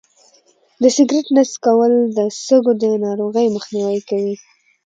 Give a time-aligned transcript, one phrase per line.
[0.81, 4.35] د سګرټ نه څکول د سږو د ناروغۍ مخنیوی کوي.